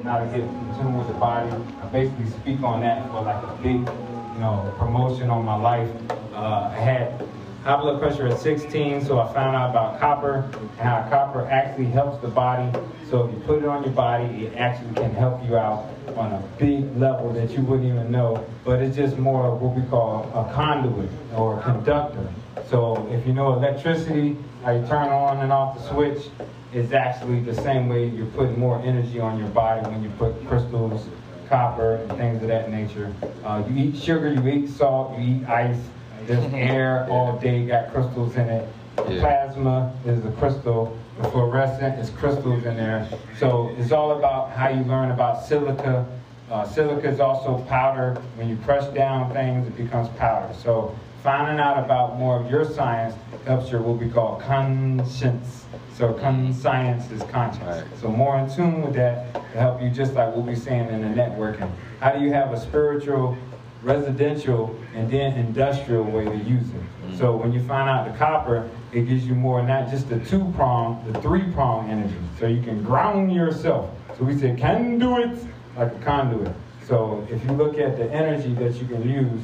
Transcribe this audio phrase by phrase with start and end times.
[0.00, 1.50] and how to get in tune with the body.
[1.82, 5.90] I basically speak on that for like a big, you know, promotion on my life.
[6.32, 7.28] Uh, I had
[7.64, 11.86] high blood pressure at 16, so I found out about copper and how copper actually
[11.86, 12.72] helps the body.
[13.10, 16.32] So if you put it on your body, it actually can help you out on
[16.32, 18.46] a big level that you wouldn't even know.
[18.64, 22.32] But it's just more of what we call a conduit or a conductor.
[22.70, 26.28] So if you know electricity, how you turn on and off the switch,
[26.72, 30.46] is actually the same way you're putting more energy on your body when you put
[30.46, 31.06] crystals,
[31.48, 33.12] copper, and things of that nature.
[33.44, 35.80] Uh, you eat sugar, you eat salt, you eat ice.
[36.26, 38.68] There's air all day, got crystals in it.
[39.08, 39.20] Yeah.
[39.20, 40.96] plasma is a crystal.
[41.20, 43.08] The fluorescent is crystals in there.
[43.38, 46.06] So it's all about how you learn about silica.
[46.50, 48.20] Uh, silica is also powder.
[48.36, 50.52] When you press down things, it becomes powder.
[50.54, 53.14] So finding out about more of your science
[53.44, 55.66] helps your what we call conscience.
[55.94, 57.84] So conscience is conscience.
[57.84, 58.00] Right.
[58.00, 61.02] So more in tune with that to help you, just like what we're saying in
[61.02, 61.70] the networking.
[62.00, 63.36] How do you have a spiritual,
[63.82, 66.74] residential, and then industrial way to use it?
[66.74, 67.18] Mm-hmm.
[67.18, 70.50] So when you find out the copper, it gives you more, not just the two
[70.56, 72.16] prong, the three prong energy.
[72.38, 73.90] So you can ground yourself.
[74.16, 75.38] So we say can do it
[75.76, 76.52] like a conduit.
[76.86, 79.40] So if you look at the energy that you can use,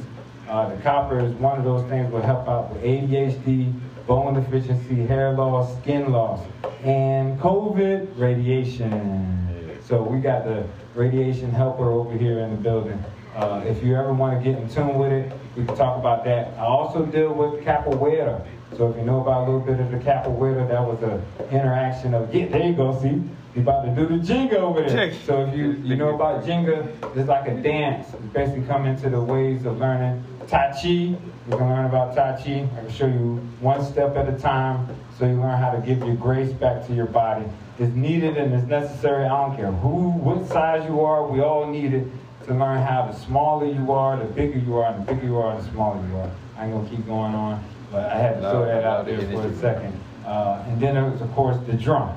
[0.49, 3.73] uh, the copper is one of those things will help out with ADHD,
[4.05, 6.45] bone deficiency, hair loss, skin loss,
[6.83, 9.79] and COVID radiation.
[9.83, 10.65] So we got the
[10.95, 13.03] radiation helper over here in the building.
[13.35, 16.23] Uh, if you ever want to get in tune with it, we can talk about
[16.25, 16.53] that.
[16.57, 18.45] I also deal with capoeira.
[18.75, 21.21] So if you know about a little bit of the capoeira, that was an
[21.55, 23.21] interaction of, yeah, there you go, see?
[23.57, 25.09] You about to do the ginga over there.
[25.09, 25.25] ginga.
[25.25, 26.87] So if you, you know about ginga,
[27.17, 28.07] it's like a dance.
[28.13, 30.87] It's basically come into the ways of learning Tai Chi.
[30.87, 31.17] You
[31.49, 32.69] can learn about Tai Chi.
[32.77, 34.87] I can show you one step at a time
[35.17, 37.45] so you learn how to give your grace back to your body.
[37.79, 39.25] It's needed and it's necessary.
[39.25, 42.05] I don't care who, what size you are, we all need it
[42.45, 45.37] to learn how the smaller you are, the bigger you are, and the bigger you
[45.37, 46.29] are, the smaller you are.
[46.59, 49.47] I ain't gonna keep going on, but I had to throw that out there for
[49.47, 49.99] a second.
[50.27, 52.15] Uh, and then there's, of course, the drum.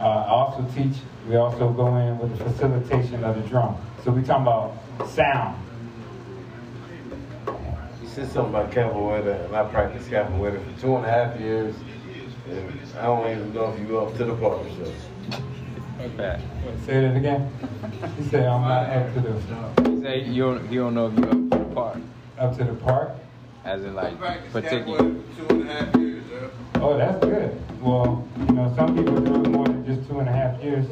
[0.00, 0.96] Uh, I also teach,
[1.28, 3.76] we also go in with the facilitation of the drum.
[4.04, 4.74] So we talking about
[5.10, 5.56] sound.
[7.46, 11.74] You said something about capoeira, and I practiced capoeira for two and a half years.
[12.48, 14.92] And I don't even know if you go up to the park or so.
[16.00, 16.40] Okay.
[16.64, 17.50] Wait, say that again.
[18.16, 21.18] He said I'm not up to the You say you don't, you don't know if
[21.18, 21.96] you're up to the park,
[22.38, 23.10] up to the park.
[23.64, 24.18] as in like
[24.52, 24.98] particular.
[25.00, 26.07] two and a half years, sir.
[26.76, 27.60] Oh, that's good.
[27.80, 30.86] Well, you know, some people do it more than just two and a half years.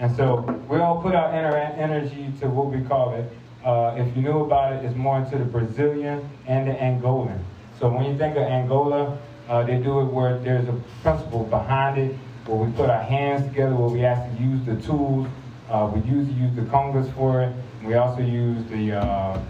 [0.00, 3.30] And so we all put our ener- energy to what we call it.
[3.64, 7.38] Uh, if you knew about it, it's more into the Brazilian and the Angolan.
[7.78, 9.18] So when you think of Angola,
[9.48, 12.16] uh, they do it where there's a principle behind it,
[12.46, 15.26] where we put our hands together, where we actually use the tools.
[15.68, 17.52] Uh, we usually use the congas for it.
[17.84, 19.40] We also use the uh, uh,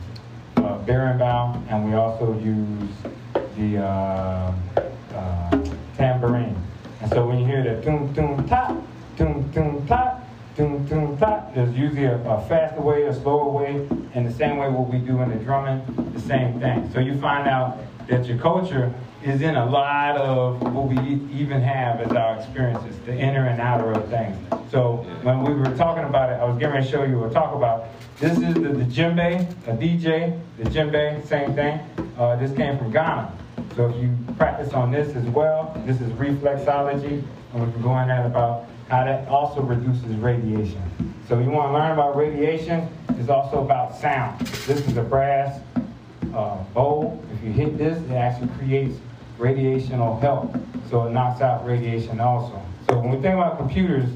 [0.84, 2.90] berimbau, and we also use
[3.56, 3.78] the
[5.14, 5.64] uh,
[5.96, 6.56] tambourine.
[7.00, 8.76] And so when you hear the doom doom ta,
[9.16, 10.20] doom doom ta,
[10.56, 14.56] doom doom ta, there's usually a, a faster way, a slower way, and the same
[14.56, 15.82] way what we do in the drumming,
[16.12, 16.90] the same thing.
[16.92, 17.78] So you find out
[18.08, 20.96] that your culture is in a lot of what we
[21.32, 24.36] even have as our experiences, the inner and outer of things.
[24.70, 27.54] So when we were talking about it, I was ready to show you or talk
[27.54, 27.88] about
[28.20, 31.80] this is the, the djembe, a DJ, the djembe, same thing.
[32.18, 33.32] Uh, this came from Ghana.
[33.76, 37.22] So if you practice on this as well, this is reflexology,
[37.52, 40.82] and we can go in that about how that also reduces radiation.
[41.28, 44.40] So you want to learn about radiation, it's also about sound.
[44.40, 45.60] This is a brass
[46.34, 47.22] uh, bowl.
[47.34, 48.98] If you hit this, it actually creates
[49.38, 50.56] radiational help.
[50.90, 52.60] So it knocks out radiation also.
[52.88, 54.08] So when we think about computers,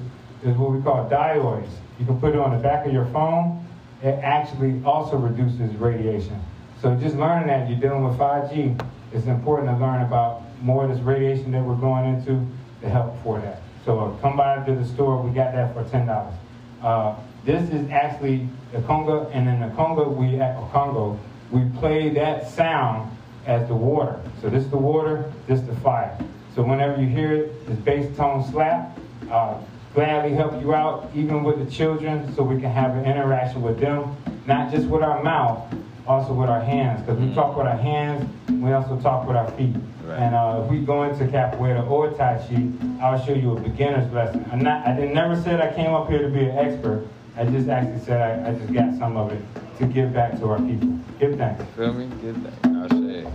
[0.43, 1.69] there's what we call diodes.
[1.99, 3.65] You can put it on the back of your phone.
[4.03, 6.41] It actually also reduces radiation.
[6.81, 10.91] So just learning that you're dealing with 5G, it's important to learn about more of
[10.91, 12.47] this radiation that we're going into
[12.81, 13.63] to help for that.
[13.85, 15.23] So uh, come by to the store.
[15.23, 16.35] We got that for ten dollars.
[16.83, 21.19] Uh, this is actually the conga, and in the conga we at Congo
[21.51, 23.15] we play that sound
[23.47, 24.21] as the water.
[24.41, 26.17] So this is the water, this is the fire.
[26.55, 28.99] So whenever you hear it, this bass tone slap,
[29.31, 29.59] uh,
[29.95, 33.79] gladly help you out, even with the children, so we can have an interaction with
[33.79, 34.17] them,
[34.47, 35.75] not just with our mouth,
[36.07, 37.01] also with our hands.
[37.01, 39.75] Because we talk with our hands, we also talk with our feet.
[40.05, 40.19] Right.
[40.19, 42.69] And uh, if we go into capoeira or tai chi,
[43.01, 44.49] I'll show you a beginner's lesson.
[44.53, 47.07] I'm not, I didn't never said I came up here to be an expert.
[47.37, 49.43] I just actually said I, I just got some of it
[49.79, 50.99] to give back to our people.
[51.19, 51.65] Give thanks.
[51.77, 52.07] Feel me?
[52.21, 52.77] Good thing.
[52.77, 53.27] I'll say.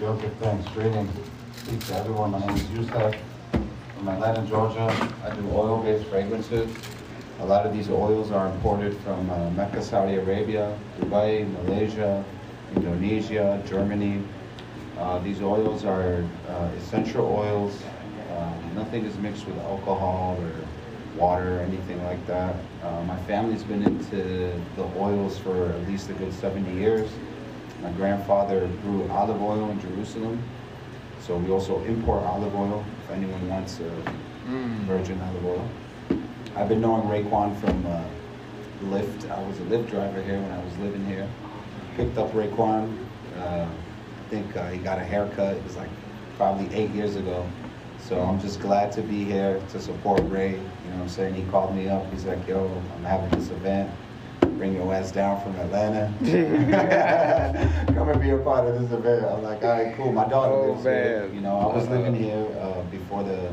[0.00, 0.68] Yo, give thanks.
[0.70, 1.12] Greetings.
[1.56, 2.32] Speak to everyone.
[2.32, 3.14] My name is Yusef
[3.96, 5.14] from Atlanta, Georgia.
[5.24, 6.70] I do oil-based fragrances.
[7.40, 12.24] A lot of these oils are imported from uh, Mecca, Saudi Arabia, Dubai, Malaysia,
[12.74, 14.22] Indonesia, Germany.
[14.98, 17.82] Uh, these oils are uh, essential oils.
[18.30, 20.50] Uh, nothing is mixed with alcohol or
[21.20, 22.54] water or anything like that.
[22.82, 27.10] Uh, my family's been into the oils for at least a good 70 years.
[27.82, 30.42] My grandfather grew olive oil in Jerusalem,
[31.20, 34.12] so we also import olive oil if anyone wants uh,
[34.86, 35.68] virgin olive oil.
[36.56, 38.02] I've been knowing Raekwon from uh,
[38.84, 39.30] Lyft.
[39.30, 41.28] I was a Lyft driver here when I was living here.
[41.96, 42.96] Picked up Raekwon.
[43.38, 45.56] Uh, I think uh, he got a haircut.
[45.56, 45.90] It was like
[46.36, 47.46] probably eight years ago.
[48.00, 50.52] So I'm just glad to be here to support Ray.
[50.52, 51.34] You know what I'm saying?
[51.34, 52.10] He called me up.
[52.12, 53.90] He's like, yo, I'm having this event.
[54.58, 56.10] Bring your ass down from Atlanta.
[57.94, 59.26] Come and be a part of this event.
[59.26, 60.12] I'm like, all right, cool.
[60.12, 61.30] My daughter Oh, lives here.
[61.34, 63.52] You know, I was living here uh, before the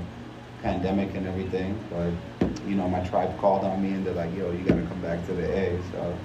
[0.61, 2.11] pandemic and everything, but
[2.67, 5.25] you know, my tribe called on me and they're like, yo, you gotta come back
[5.27, 5.79] to the A.
[5.91, 6.17] So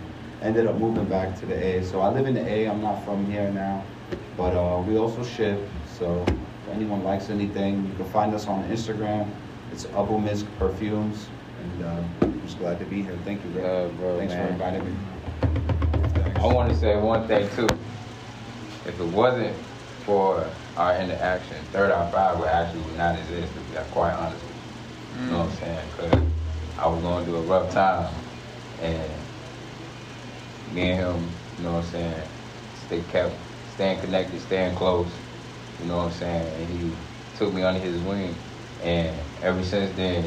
[0.42, 1.84] ended up moving back to the A.
[1.84, 2.66] So I live in the A.
[2.66, 3.84] I'm not from here now,
[4.36, 5.60] but uh, we also ship.
[5.98, 9.28] So if anyone likes anything, you can find us on Instagram.
[9.72, 11.26] It's Abu Misk Perfumes,
[11.62, 13.18] and uh, I'm just glad to be here.
[13.24, 13.90] Thank you, bro.
[13.98, 14.46] Bro, Thanks man.
[14.46, 14.96] for inviting me.
[16.36, 17.68] I want to say one thing too.
[18.86, 19.54] If it wasn't
[20.06, 23.52] for our interaction, Third Eye Five would actually would not exist.
[23.52, 24.47] To be quite honest
[25.18, 25.88] you, know what I'm saying?
[25.96, 26.22] Because
[26.78, 28.14] I was going through a rough time,
[28.80, 29.12] and
[30.72, 32.22] me and him, you know what I'm saying,
[32.86, 33.34] stay kept
[33.78, 35.10] staying connected, staying close.
[35.80, 36.62] You know what I'm saying?
[36.62, 36.92] And he
[37.36, 38.34] took me under his wing,
[38.82, 40.24] and ever since then,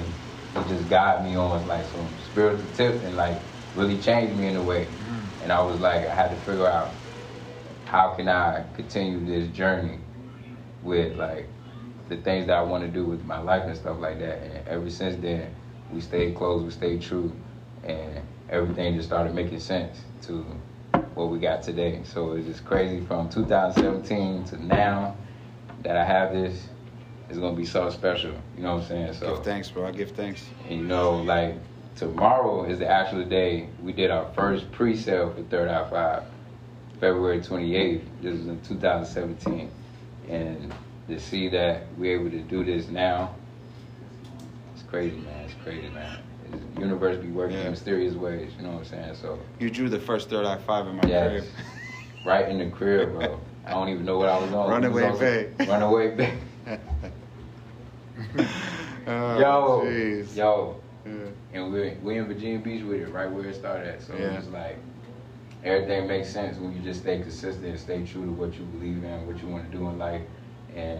[0.53, 3.37] he just guided me on like some spiritual tips and like
[3.75, 4.85] really changed me in a way.
[4.85, 5.43] Mm.
[5.43, 6.93] And I was like, I had to figure out
[7.85, 9.97] how can I continue this journey
[10.81, 11.47] with like
[12.11, 14.43] the things that I want to do with my life and stuff like that.
[14.43, 15.55] And ever since then,
[15.93, 17.31] we stayed close, we stayed true,
[17.85, 20.45] and everything just started making sense to
[21.15, 22.01] what we got today.
[22.03, 25.15] So it's just crazy from 2017 to now
[25.83, 26.67] that I have this.
[27.29, 28.33] It's gonna be so special.
[28.57, 29.13] You know what I'm saying?
[29.13, 29.87] So Give thanks, bro.
[29.87, 30.45] I give thanks.
[30.67, 31.55] and you know, like
[31.95, 36.23] tomorrow is the actual day we did our first pre-sale for Third Eye Five,
[36.99, 38.03] February 28th.
[38.21, 39.71] This is in 2017,
[40.27, 40.73] and
[41.11, 43.35] to see that we're able to do this now,
[44.73, 45.45] it's crazy, man.
[45.45, 46.19] It's crazy, man.
[46.51, 47.65] It's, the universe be working Yeah.
[47.65, 48.51] in mysterious ways.
[48.57, 49.15] You know what I'm saying?
[49.15, 51.45] So You drew the first third eye five in my yes, crib.
[52.25, 53.39] right in the crib, bro.
[53.65, 54.69] I don't even know what I was on.
[54.69, 56.33] Runaway It was on some- Runaway Bay.
[59.07, 60.35] oh, yo, jeez.
[60.35, 60.75] yo,
[61.05, 61.11] Yeah.
[61.53, 64.01] and we're we're in Virginia Beach with it, right where it started at.
[64.01, 64.37] So Yeah.
[64.37, 64.77] it's like
[65.63, 69.03] everything makes sense when you just stay consistent and stay true to what you believe
[69.03, 70.21] in, what you want to do in life,
[70.75, 70.99] and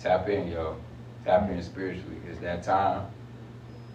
[0.00, 0.76] tap in, yo,
[1.24, 2.16] tap in spiritually.
[2.28, 3.06] It's that time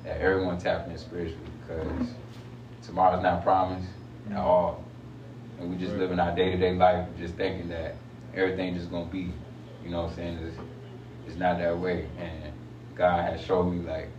[0.04, 2.08] that everyone tap in spiritually because
[2.84, 3.88] tomorrow's not promised
[4.26, 4.40] at mm-hmm.
[4.40, 4.84] all,
[5.60, 7.96] and we just living our day to day life, just thinking that
[8.34, 9.32] everything just gonna be,
[9.84, 10.38] you know what I'm saying?
[10.38, 10.58] It's,
[11.28, 12.54] it's not that way, and
[12.96, 14.10] God has showed me like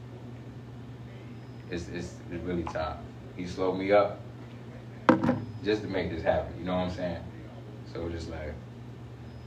[1.71, 2.99] it's, it's, it's really time.
[3.37, 4.21] He slowed me up
[5.65, 6.53] just to make this happen.
[6.59, 7.25] You know what I'm saying?
[7.93, 8.53] So just like,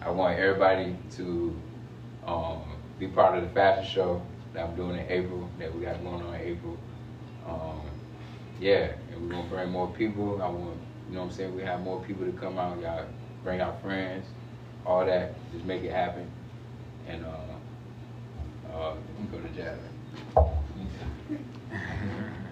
[0.01, 1.59] I want everybody to
[2.25, 2.61] um,
[2.99, 4.21] be part of the fashion show
[4.53, 6.77] that I'm doing in April, that we got going on in April.
[7.47, 7.81] Um,
[8.59, 10.41] yeah, and we're gonna bring more people.
[10.41, 11.55] I want, you know what I'm saying?
[11.55, 12.79] We have more people to come out.
[12.81, 13.05] y'all
[13.43, 14.25] bring our friends,
[14.85, 15.33] all that.
[15.51, 16.29] Just make it happen.
[17.07, 19.89] And uh, uh, we can go to Jasmine.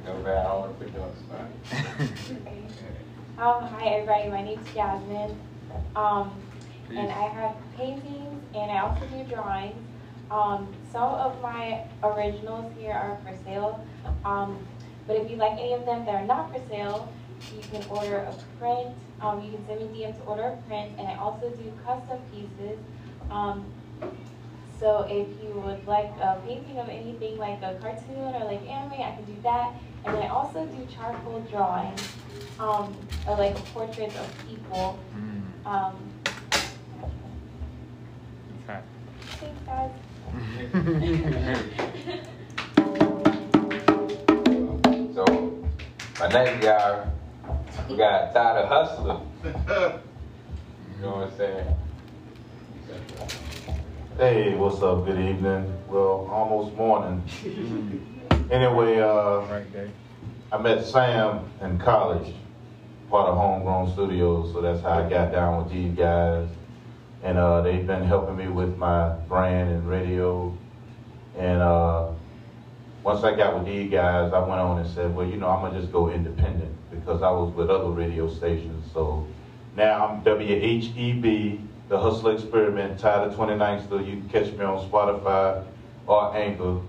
[0.06, 0.46] No bad.
[0.46, 1.20] I don't want to put you on the
[2.28, 2.54] spot.
[3.40, 5.40] Um, hi everybody, my name's Jasmine.
[5.96, 6.32] Um,
[6.96, 9.76] and I have paintings and I also do drawings.
[10.30, 13.86] Um, some of my originals here are for sale.
[14.26, 14.66] Um,
[15.08, 17.12] but if you like any of them that are not for sale,
[17.54, 18.96] you can order a print.
[19.22, 22.20] Um, you can send me DM to order a print and I also do custom
[22.32, 22.80] pieces.
[23.30, 23.66] Um,
[24.80, 28.94] so if you would like a painting of anything like a cartoon or like anime,
[28.94, 29.74] I can do that.
[30.06, 32.02] And I also do charcoal drawings,
[32.60, 32.94] um,
[33.26, 35.00] or like portraits of people.
[35.66, 35.96] Um,
[38.68, 38.86] thanks
[39.66, 39.92] guys.
[45.14, 45.26] So,
[46.20, 47.08] my next guy,
[47.90, 49.20] we got Tyler Hustler.
[49.44, 51.76] You know what I'm saying?
[54.18, 55.06] Hey, what's up?
[55.06, 55.74] Good evening.
[55.88, 57.22] Well, almost morning.
[58.52, 59.42] Anyway, uh,
[60.52, 62.34] I met Sam in college,
[63.10, 66.48] part of Homegrown Studios, so that's how I got down with these guys.
[67.24, 70.56] And uh, they've been helping me with my brand and radio.
[71.38, 72.10] And uh,
[73.04, 75.62] once I got with these guys, I went on and said, well, you know, I'm
[75.62, 78.86] gonna just go independent because I was with other radio stations.
[78.94, 79.26] So
[79.76, 85.66] now I'm WHEB, the Hustler Experiment, Tyler 29th, so you can catch me on Spotify
[86.08, 86.80] or Anchor.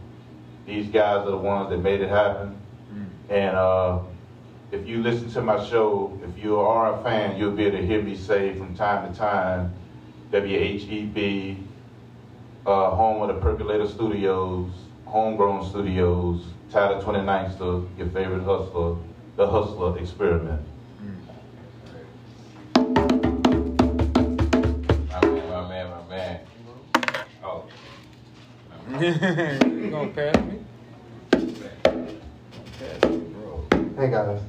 [0.67, 2.59] These guys are the ones that made it happen.
[3.29, 4.01] And uh,
[4.73, 7.87] if you listen to my show, if you are a fan, you'll be able to
[7.87, 9.73] hear me say from time to time,
[10.35, 11.63] WHEB,
[12.67, 14.69] uh, home of the Percolator Studios,
[15.07, 18.97] Homegrown Studios, Tyler 29th, so your favorite hustler,
[19.37, 20.61] the Hustler Experiment.
[25.09, 26.41] My man, my man, my man.
[27.45, 27.65] Oh.
[29.01, 30.59] you gonna pass me?
[33.97, 34.41] Hey guys,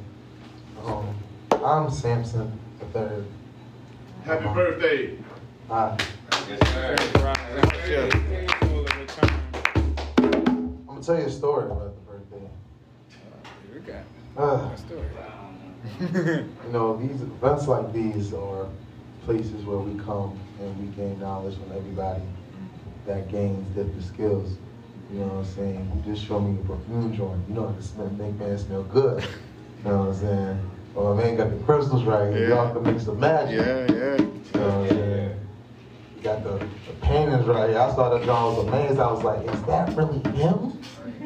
[0.83, 1.15] um,
[1.63, 3.25] I'm Samson the third.
[4.23, 5.19] Happy birthday.
[5.67, 5.97] Hi,
[6.47, 6.95] Yes, sir.
[10.77, 12.49] I'm gonna tell you a story about the birthday.
[13.73, 14.03] You got
[14.37, 15.01] Uh, a story.
[16.65, 18.67] you know, these events like these are
[19.23, 22.21] places where we come and we gain knowledge from everybody
[23.07, 24.57] that gains different skills.
[25.11, 25.91] You know what I'm saying?
[26.05, 27.41] You just show me a perfume joint.
[27.47, 29.23] You know how to smell, make man smell good.
[29.83, 30.71] You know what I'm saying?
[30.95, 32.31] Or man got the crystals right.
[32.49, 33.57] Y'all can make some magic.
[33.59, 34.17] Yeah, yeah.
[34.17, 35.39] You know what I'm saying?
[36.25, 37.77] You got the, the paintings right here.
[37.77, 38.99] I saw that John was amazed.
[38.99, 40.81] I was like, is that really him?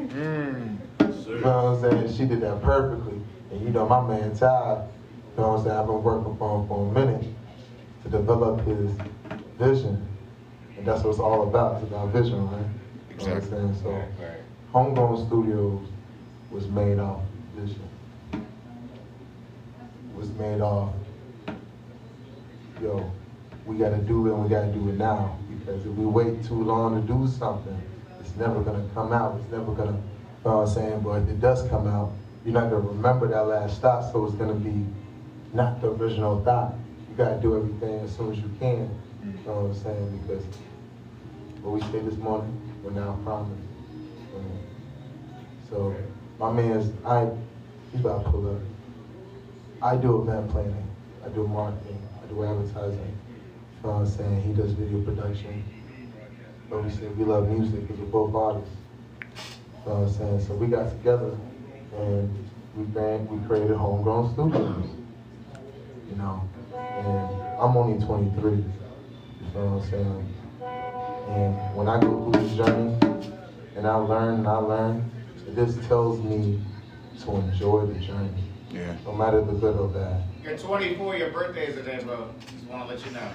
[0.09, 0.77] Mm.
[1.25, 2.17] You know what I'm saying?
[2.17, 3.17] She did that perfectly.
[3.49, 5.77] And you know, my man Ty, you know what I'm saying?
[5.77, 7.33] I've been working for him for a minute
[8.03, 8.91] to develop his
[9.57, 10.05] vision.
[10.75, 11.81] And that's what it's all about.
[11.81, 12.65] It's about vision, right?
[13.21, 13.75] You know what I'm saying?
[13.81, 14.03] So,
[14.73, 15.87] Homegrown Studios
[16.51, 17.21] was made off
[17.55, 17.89] vision.
[20.17, 20.93] Was made off,
[22.81, 23.09] yo,
[23.69, 25.37] we gotta do it and we gotta do it now.
[25.47, 27.79] Because if we wait too long to do something,
[28.19, 29.39] it's never gonna come out.
[29.39, 31.01] It's never gonna, you know what I'm saying?
[31.01, 32.11] But if it does come out,
[32.43, 34.87] you're not gonna remember that last thought, so it's gonna be
[35.53, 36.73] not the original thought.
[37.11, 38.89] You gotta do everything as soon as you can.
[39.23, 40.23] You know what I'm saying?
[40.25, 40.43] Because
[41.61, 43.61] what we say this morning, we're now promised.
[45.69, 45.95] So
[46.39, 47.29] my man's I
[47.91, 48.61] he's about to pull up.
[49.83, 50.89] I do event planning,
[51.23, 53.15] I do marketing, I do advertising.
[53.81, 54.41] You know what I'm saying?
[54.41, 55.63] He does video production.
[56.69, 58.75] But we said we love music because we're both artists.
[59.85, 60.45] You know what I'm saying?
[60.45, 61.37] So we got together
[61.97, 64.85] and we ran, we created homegrown studios.
[66.09, 68.51] You know, and I'm only 23.
[68.51, 68.57] You
[69.55, 70.33] know what I'm saying?
[71.29, 72.97] And when I go through this journey
[73.77, 75.11] and I learn and I learn,
[75.47, 76.61] it just tells me
[77.21, 78.95] to enjoy the journey, Yeah.
[79.05, 80.23] no matter the good or bad.
[80.43, 82.29] You're 24, your birthday is today, bro.
[82.39, 83.31] Just want to let you know.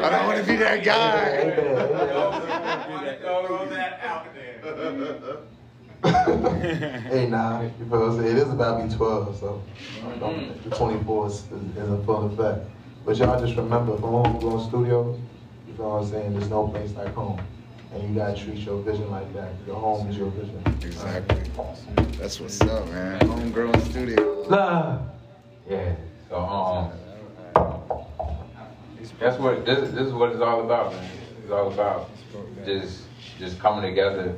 [0.00, 1.40] I don't want to be that guy.
[1.40, 3.18] Amen.
[3.20, 5.38] Throw that out there.
[7.08, 8.36] hey, nah, you feel what I'm saying?
[8.36, 9.62] It is about me 12, so
[10.20, 11.42] don't- the 24 is, is
[11.88, 12.66] in full effect.
[13.06, 15.18] But y'all just remember, from Home Homegrown Studios,
[15.66, 16.32] you feel what I'm saying?
[16.34, 17.40] There's no place like home.
[17.94, 19.52] And you gotta treat your vision like that.
[19.66, 20.60] Your home is your vision.
[20.82, 21.42] Exactly.
[22.18, 23.24] That's what's up, man.
[23.26, 24.42] Homegrown studio.
[24.48, 25.02] Love.
[25.70, 25.94] Yeah.
[26.28, 26.90] So um,
[29.20, 31.10] that's what this this is what it's all about, man.
[31.42, 32.10] It's all about
[32.64, 33.02] just
[33.38, 34.36] just coming together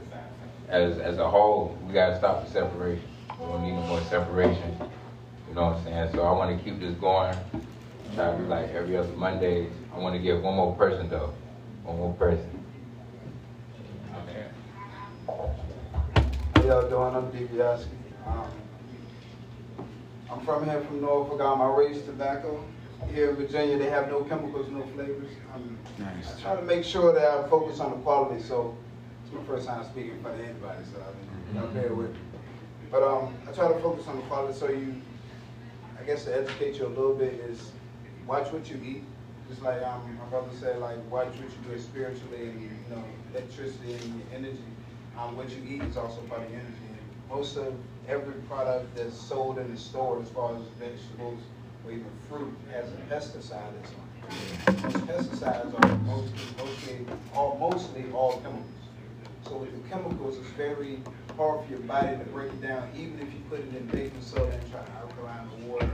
[0.68, 1.78] as as a whole.
[1.86, 3.08] We gotta stop the separation.
[3.40, 4.76] We don't need no more separation.
[5.48, 6.10] You know what I'm saying?
[6.12, 7.34] So I want to keep this going.
[8.14, 9.68] Try to be like every other Monday.
[9.94, 11.32] I want to get one more person though.
[11.84, 12.55] One more person.
[15.26, 17.16] How y'all doing?
[17.16, 17.86] I'm DiBiase.
[18.26, 18.46] Um,
[20.30, 21.40] I'm from here, from Norfolk.
[21.40, 22.62] I'm I raised tobacco.
[23.12, 25.30] Here in Virginia, they have no chemicals, no flavors.
[25.54, 26.36] Um, Nice.
[26.36, 28.40] I try to make sure that I focus on the quality.
[28.42, 28.76] So
[29.24, 31.02] it's my first time speaking in front of anybody, so
[31.54, 32.20] y'all bear with me.
[32.90, 34.56] But um, I try to focus on the quality.
[34.58, 34.94] So you,
[36.00, 37.72] I guess, to educate you a little bit is
[38.26, 39.02] watch what you eat.
[39.48, 43.02] Just like um, my brother said, like watch what you do spiritually and you know
[43.32, 44.58] electricity and your energy.
[45.18, 46.66] Um, what you eat is also part of energy.
[47.30, 47.74] Most of
[48.08, 51.40] every product that's sold in the store, as far as vegetables
[51.84, 54.82] or even fruit, has a pesticide in it.
[54.82, 58.66] Most pesticides are mostly, mostly, all, mostly all chemicals.
[59.46, 61.00] So with the chemicals, it's very
[61.36, 64.20] hard for your body to break it down, even if you put it in baking
[64.20, 65.90] soda and try to alkaline the water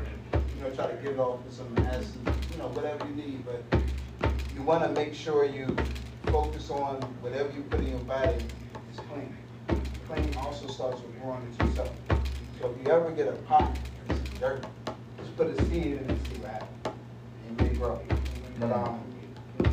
[0.62, 2.18] you know, try to get it off with some acid,
[2.52, 3.44] you know, whatever you need.
[3.44, 3.62] But
[4.54, 5.76] you want to make sure you
[6.26, 8.36] focus on whatever you put in your body.
[10.12, 11.90] Clean also starts with growing it yourself.
[12.60, 13.78] So if you ever get a pot
[14.38, 14.62] dirt,
[15.18, 16.96] just put a seed in it and see what happens.
[17.48, 17.98] And may grow.
[18.60, 19.00] But um,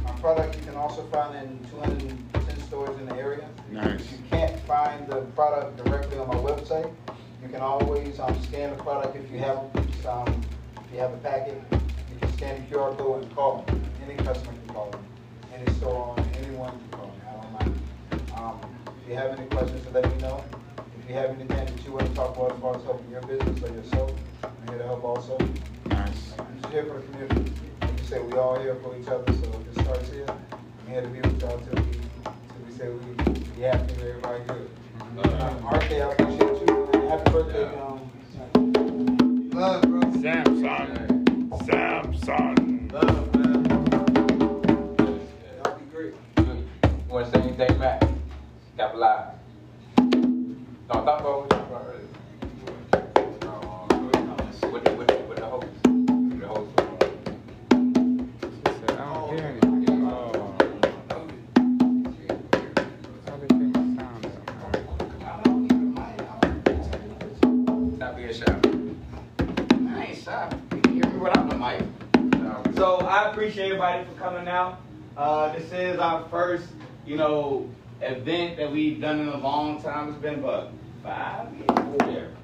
[0.01, 3.49] my product you can also find in 210 stores in the area.
[3.69, 3.99] Nice.
[3.99, 6.89] If you can't find the product directly on my website,
[7.43, 9.59] you can always um, scan the product if you have
[10.01, 10.41] some,
[10.77, 11.61] if you have a packet.
[11.71, 13.81] You can scan the QR code and call me.
[14.05, 14.99] Any customer can call me.
[15.53, 17.13] Any store owner, anyone can call me.
[17.27, 17.81] I don't mind.
[18.37, 20.43] Um, if you have any questions, let me know.
[20.77, 23.21] If you have anything that you want to talk about as far as helping your
[23.21, 24.11] business or yourself,
[24.43, 25.35] I'm here to help also.
[25.87, 26.33] Nice.
[26.37, 27.51] I'm just here for the community.
[27.81, 30.87] Like you say, we all here for each other, so if it starts here, I'm
[30.87, 32.99] here to be with y'all till we, till we say we,
[33.57, 34.69] we happy with everybody good.
[35.41, 38.11] Um, RK, I appreciate you, happy birthday, um,
[39.49, 40.01] love, bro.
[40.21, 41.25] Samson.
[41.65, 42.89] Samson.
[42.93, 43.65] Love, man.
[45.65, 46.13] Y'all be great.
[46.37, 46.67] You
[47.07, 48.08] want to say anything, Matt?
[48.79, 49.35] Capitalize.
[49.97, 50.05] No,
[50.87, 52.07] talk about what you talked about earlier.
[54.71, 55.67] With the, with the, with the host.
[55.83, 56.71] The host.
[58.39, 60.01] She said, I don't hear anything.
[60.05, 60.55] Oh.
[63.27, 64.31] How they take my sound up?
[67.97, 68.45] Stop being shy.
[69.89, 70.57] I ain't shy.
[70.71, 71.83] You can hear me without the mic.
[72.77, 74.79] So I appreciate everybody for coming out.
[75.17, 76.69] Uh, this is our first,
[77.05, 77.69] you know,
[78.01, 80.09] event that we've done in a long time.
[80.09, 80.71] It's been about
[81.03, 81.47] five
[82.07, 82.35] years.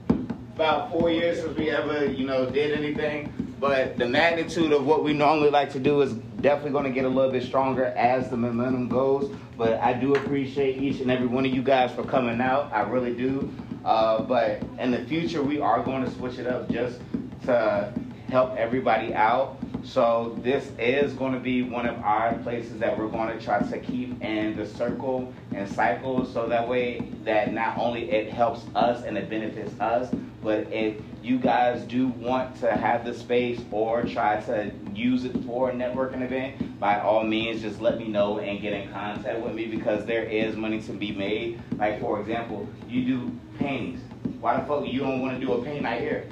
[0.56, 3.32] About four years since we ever, you know, did anything.
[3.60, 7.06] But the magnitude of what we normally like to do is definitely going to get
[7.06, 9.34] a little bit stronger as the momentum goes.
[9.58, 12.72] But I do appreciate each and every one of you guys for coming out.
[12.74, 13.54] I really do.
[13.84, 17.00] Uh, but in the future, we are going to switch it up just
[17.46, 17.94] to
[18.30, 19.58] help everybody out.
[19.86, 23.60] So this is going to be one of our places that we're going to try
[23.60, 28.66] to keep in the circle and cycle so that way that not only it helps
[28.74, 33.62] us and it benefits us, but if you guys do want to have the space
[33.72, 38.08] or try to use it for a networking event, by all means just let me
[38.08, 41.62] know and get in contact with me because there is money to be made.
[41.78, 44.02] Like for example, you do paintings.
[44.40, 46.28] Why the fuck you don't want to do a paint night here?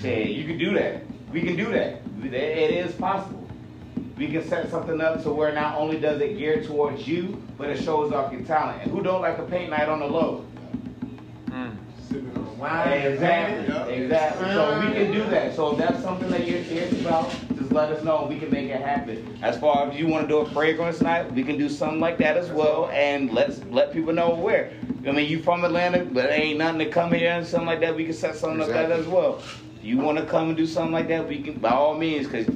[0.00, 1.02] Say you can do that.
[1.32, 2.00] We can do that.
[2.22, 3.46] It is possible.
[4.16, 7.68] We can set something up to where not only does it gear towards you, but
[7.68, 8.82] it shows off your talent.
[8.82, 10.46] And who don't like a paint night on the low?
[13.12, 14.50] Exactly, exactly.
[14.52, 15.54] So we can do that.
[15.54, 18.26] So if that's something that you're serious about, just let us know.
[18.28, 19.38] We can make it happen.
[19.42, 22.16] As far as you want to do a fragrance night, we can do something like
[22.18, 22.88] that as well.
[22.92, 24.72] And let's let people know where.
[25.06, 27.94] I mean, you from Atlanta, but ain't nothing to come here and something like that.
[27.94, 29.42] We can set something like that as well.
[29.86, 32.52] You want to come and do something like that, we can by all means, because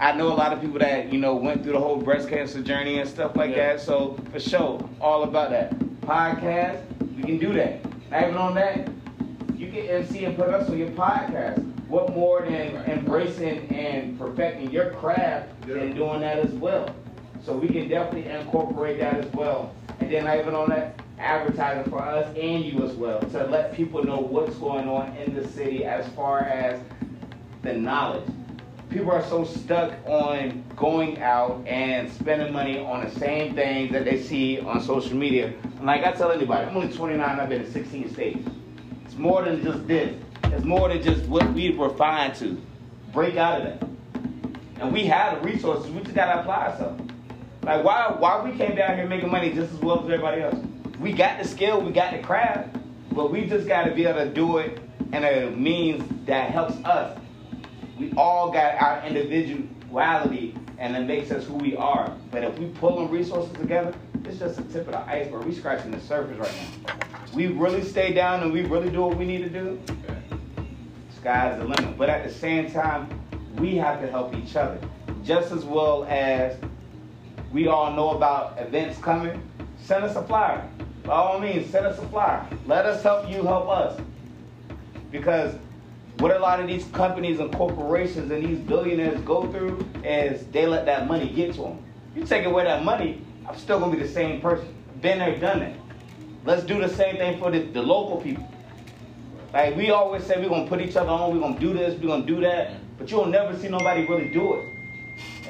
[0.00, 2.60] I know a lot of people that you know went through the whole breast cancer
[2.60, 3.80] journey and stuff like that.
[3.80, 6.82] So for sure, all about that podcast.
[7.14, 7.78] We can do that.
[8.10, 8.88] Not even on that,
[9.56, 11.62] you can MC and put us on your podcast.
[11.86, 16.92] What more than embracing and perfecting your craft than doing that as well?
[17.44, 19.72] So we can definitely incorporate that as well.
[20.00, 23.74] And then not even on that, advertising for us and you as well to let
[23.74, 26.80] people know what's going on in the city as far as
[27.62, 28.28] the knowledge.
[28.90, 34.04] People are so stuck on going out and spending money on the same things that
[34.04, 35.52] they see on social media.
[35.78, 38.48] And like I tell anybody, I'm only 29, I've been in 16 states.
[39.04, 40.14] It's more than just this.
[40.44, 42.60] It's more than just what we refined to.
[43.12, 43.88] Break out of that.
[44.80, 45.90] And we have the resources.
[45.90, 47.10] We just gotta apply something.
[47.62, 50.56] Like why why we came down here making money just as well as everybody else?
[51.00, 52.76] We got the skill, we got the craft,
[53.12, 54.78] but we just gotta be able to do it
[55.12, 57.18] in a means that helps us.
[57.98, 62.12] We all got our individuality and it makes us who we are.
[62.30, 65.44] But if we pull them resources together, it's just the tip of the iceberg.
[65.44, 66.54] We're scratching the surface right
[66.86, 66.94] now.
[67.32, 69.80] We really stay down and we really do what we need to do.
[71.20, 71.96] Sky's the limit.
[71.96, 73.08] But at the same time,
[73.56, 74.78] we have to help each other.
[75.24, 76.56] Just as well as
[77.52, 79.42] we all know about events coming,
[79.78, 80.68] send us a flyer.
[81.04, 82.46] By all means, send us a flyer.
[82.66, 84.00] Let us help you help us.
[85.10, 85.54] Because
[86.18, 90.66] what a lot of these companies and corporations and these billionaires go through is they
[90.66, 91.84] let that money get to them.
[92.16, 94.74] You take away that money, I'm still gonna be the same person.
[95.02, 95.76] Been there, done that.
[96.46, 98.48] Let's do the same thing for the, the local people.
[99.52, 101.34] Like we always say, we're gonna put each other on.
[101.34, 102.00] We're gonna do this.
[102.00, 102.74] We're gonna do that.
[102.98, 104.64] But you'll never see nobody really do it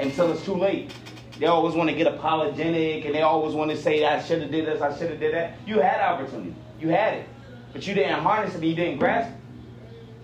[0.00, 0.92] until it's too late.
[1.38, 4.51] They always want to get apologetic, and they always want to say, "I should have
[4.51, 4.81] did this.
[4.81, 6.55] I should have did that." You had opportunity.
[6.81, 7.27] You had it,
[7.73, 8.59] but you didn't harness it.
[8.59, 9.37] and You didn't grasp it.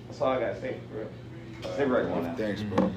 [0.06, 0.76] That's all I gotta say.
[0.90, 1.08] For real.
[1.74, 2.36] Stay right on that.
[2.38, 2.90] Thanks, bro.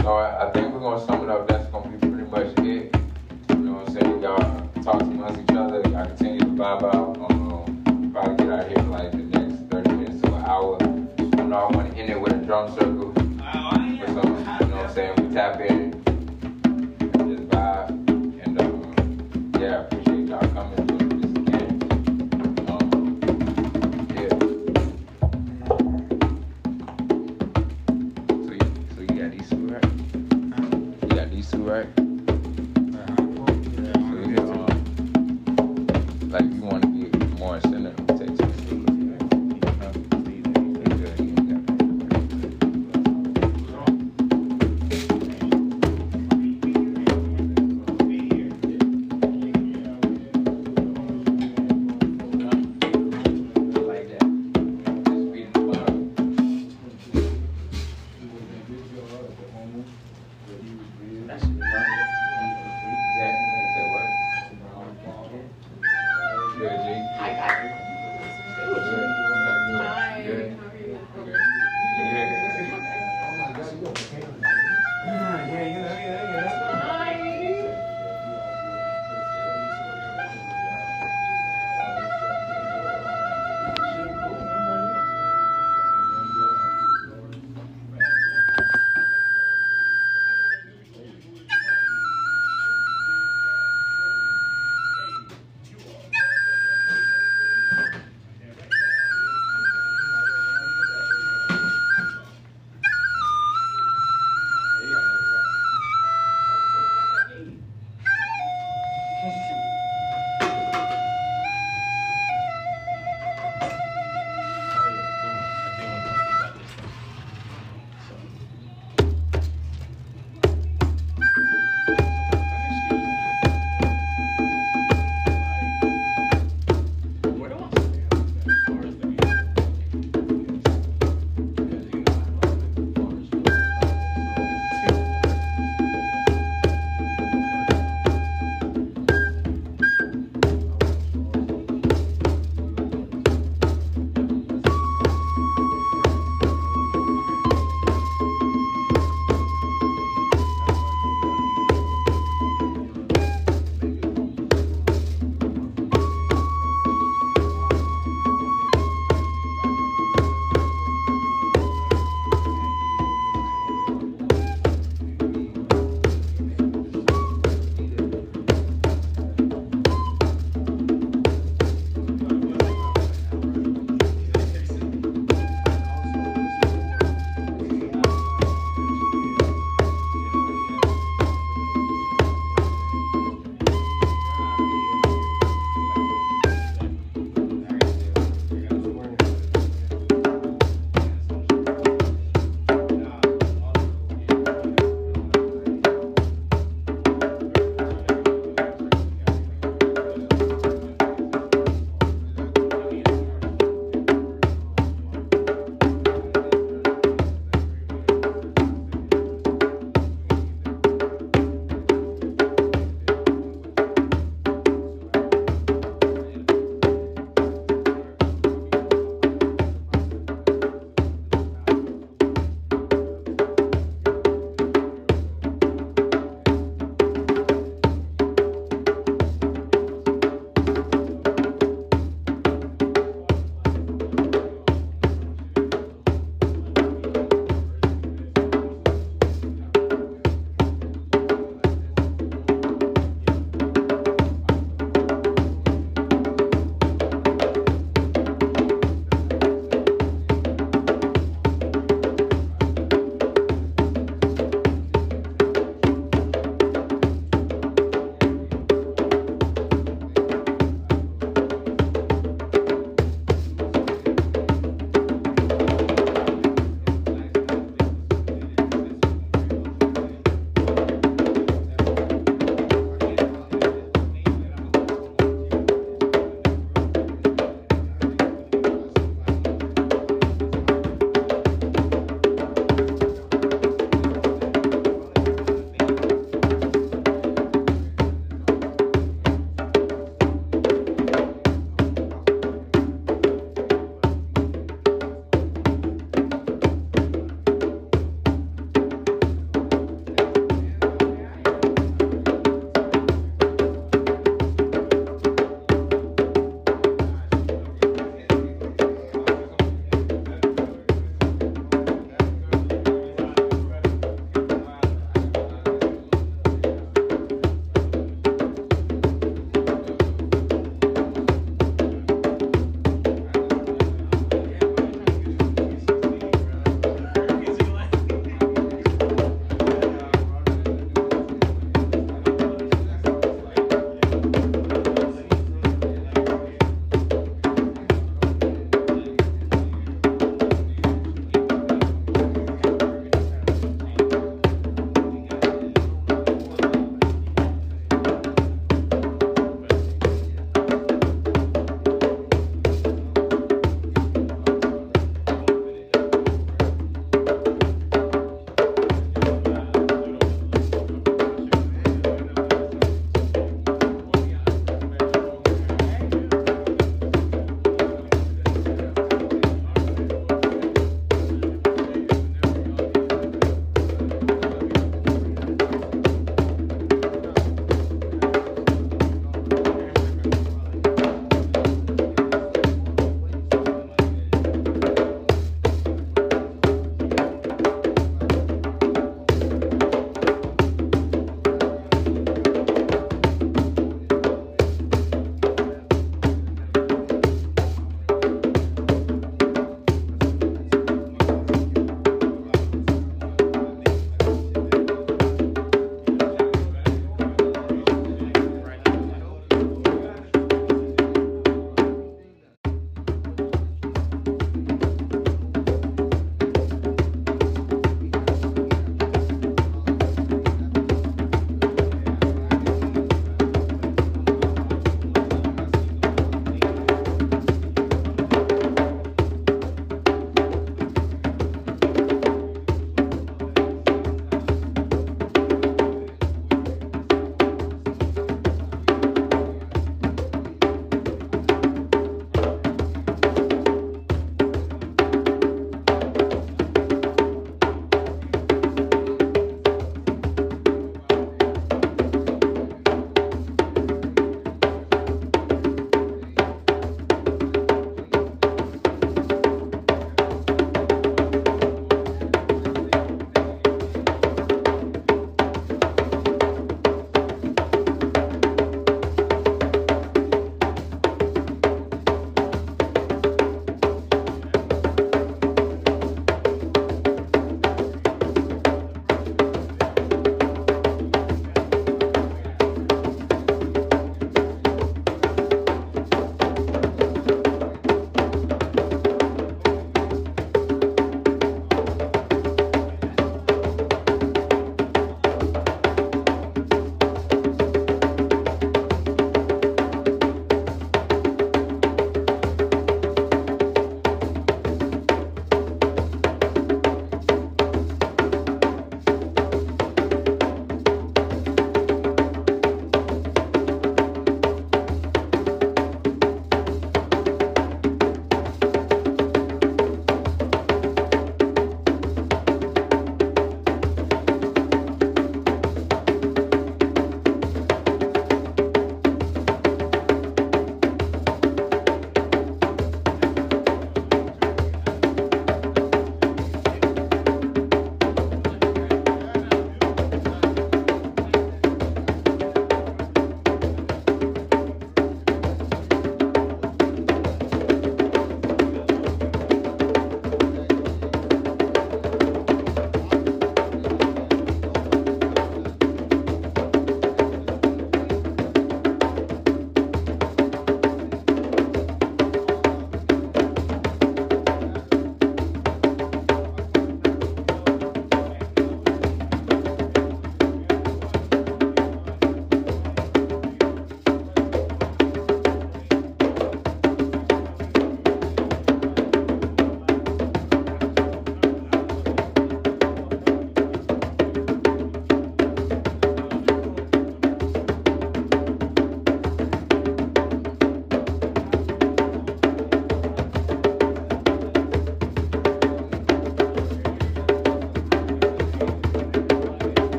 [0.00, 1.48] So I, I think we're gonna sum it up.
[1.48, 2.94] That's gonna be pretty much it.
[3.50, 4.22] You know what I'm saying?
[4.22, 5.80] Y'all talk amongst each other.
[5.90, 7.05] Y'all continue to vibe out.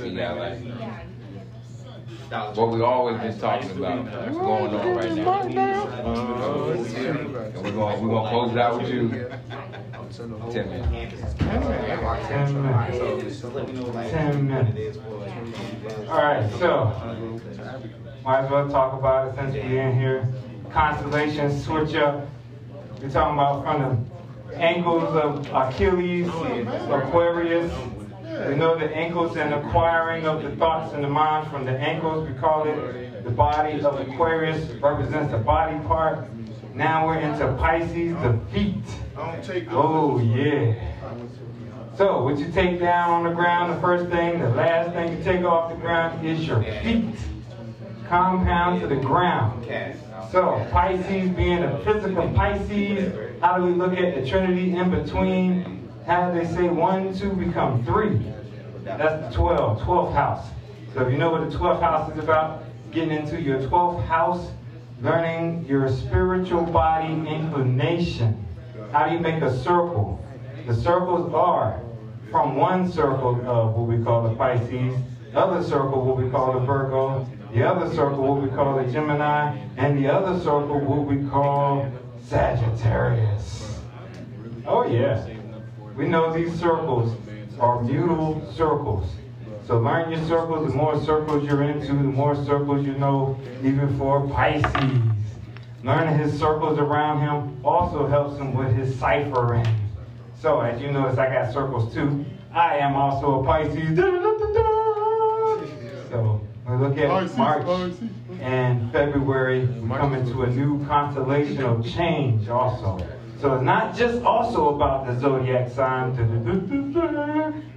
[0.00, 0.62] Right now in
[2.30, 2.52] CLA.
[2.54, 5.88] What we always been talking about, what's going on right now.
[5.88, 7.34] And
[7.64, 9.08] we're gonna we're gonna close it out with you.
[10.52, 11.22] Ten minutes.
[14.10, 14.98] Ten minutes.
[16.08, 16.92] All right, so
[18.24, 20.28] might as well talk about it since we're in here.
[20.70, 22.26] Constellation switch up.
[23.00, 24.06] We're talking about from
[24.48, 26.28] the angles of Achilles,
[26.90, 27.72] Aquarius.
[28.46, 32.28] We know the ankles and acquiring of the thoughts and the mind from the ankles.
[32.28, 36.28] We call it the body of Aquarius represents the body part.
[36.72, 38.84] Now we're into Pisces, the feet.
[39.70, 40.74] Oh yeah.
[41.96, 45.24] So what you take down on the ground, the first thing, the last thing you
[45.24, 47.16] take off the ground is your feet.
[48.08, 49.66] Compound to the ground.
[50.30, 55.77] So Pisces being a physical Pisces, how do we look at the Trinity in between?
[56.08, 58.18] How they say one, two become three?
[58.82, 60.46] That's the 12, 12th house.
[60.94, 64.48] So if you know what the 12th house is about, getting into your 12th house,
[65.02, 68.42] learning your spiritual body inclination.
[68.90, 70.18] How do you make a circle?
[70.66, 71.78] The circles are
[72.30, 74.98] from one circle of what we call the Pisces,
[75.30, 78.90] the other circle what we call the Virgo, the other circle what we call the
[78.90, 81.86] Gemini, and the other circle what we call
[82.22, 83.82] Sagittarius.
[84.66, 85.37] Oh yeah.
[85.98, 87.12] We know these circles
[87.58, 89.10] are mutable circles.
[89.66, 90.70] So learn your circles.
[90.70, 95.02] The more circles you're into, the more circles you know, even for Pisces.
[95.82, 99.66] Learning his circles around him also helps him with his ciphering.
[100.40, 102.24] So as you notice, I got circles too.
[102.52, 103.98] I am also a Pisces.
[106.10, 107.92] So we look at March
[108.40, 113.04] and February, we come into a new constellation of change also.
[113.40, 116.10] So it's not just also about the zodiac sign.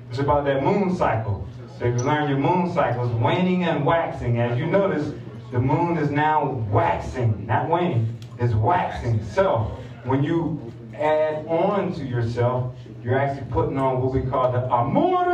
[0.10, 1.48] It's about that moon cycle.
[1.78, 4.40] So you learn your moon cycles, waning and waxing.
[4.40, 5.14] As you notice,
[5.52, 9.24] the moon is now waxing, not waning, it's waxing.
[9.24, 14.64] So when you add on to yourself, you're actually putting on what we call the
[14.72, 15.28] amore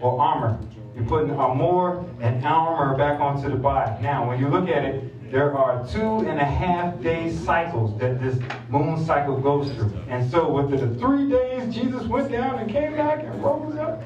[0.00, 0.58] or armor.
[0.96, 4.02] You're putting armor and armor back onto the body.
[4.02, 8.20] Now, when you look at it, there are two and a half day cycles that
[8.20, 9.92] this moon cycle goes through.
[10.08, 14.02] And so, within the three days, Jesus went down and came back and rose up.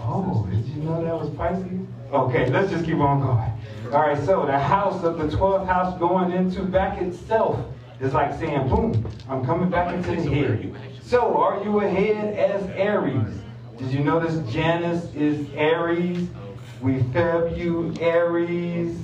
[0.00, 1.86] Oh, did you know that was Pisces?
[2.12, 3.92] Okay, let's just keep on going.
[3.92, 7.58] All right, so the house of the 12th house going into back itself
[8.00, 10.74] is like saying, boom, I'm coming back into the head.
[11.02, 13.40] So, are you ahead as Aries?
[13.78, 16.28] Did you notice Janus is Aries?
[16.82, 18.98] We fab you Aries.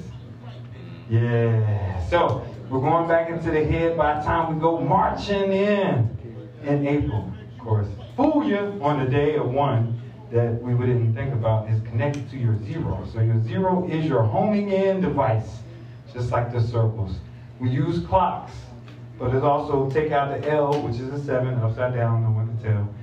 [1.08, 2.02] Yeah.
[2.08, 6.16] So, we're going back into the head by the time we go marching in
[6.62, 7.88] in April, of course.
[8.16, 10.00] Fool you on the day of one
[10.32, 13.06] that we didn't think about is connected to your zero.
[13.12, 15.58] So your zero is your homing in device,
[16.12, 17.16] just like the circles.
[17.60, 18.52] We use clocks,
[19.18, 22.46] but it's also take out the L, which is a seven, upside down, no one
[22.46, 22.94] can tell.